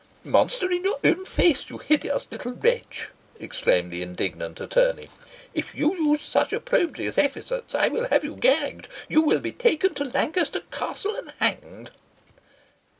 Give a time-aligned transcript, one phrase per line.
[0.23, 3.09] "Monster in your own face, you hideous little wretch,"
[3.39, 5.09] exclaimed the indignant attorney.
[5.53, 8.87] "If you use such opprobrious epithets I will have you gagged.
[9.07, 11.91] You will be taken to Lancaster Castle, and hanged."